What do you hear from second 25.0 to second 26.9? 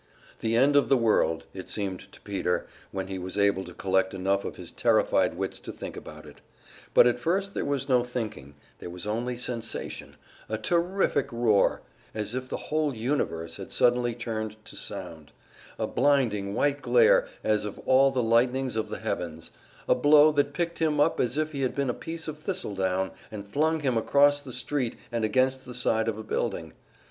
and against the side of a building.